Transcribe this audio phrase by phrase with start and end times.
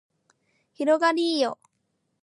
[0.73, 1.59] 広がりーよ